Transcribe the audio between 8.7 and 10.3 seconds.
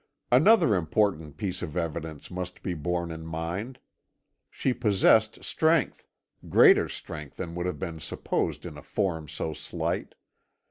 a form so slight.